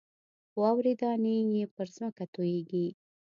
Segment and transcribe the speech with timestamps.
[0.59, 2.87] واورې دانې چې پر ځمکه تویېږي.